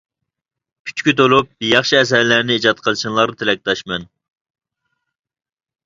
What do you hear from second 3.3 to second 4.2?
تىلەكداشمەن.